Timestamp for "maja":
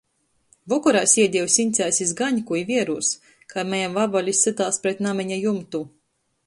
3.75-3.93